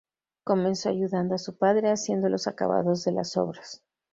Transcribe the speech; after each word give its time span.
Comenzó 0.43 0.89
ayudando 0.89 1.35
a 1.35 1.37
su 1.37 1.59
padre 1.59 1.91
haciendo 1.91 2.27
los 2.27 2.47
acabados 2.47 3.03
de 3.03 3.11
las 3.11 3.37
obras. 3.37 3.83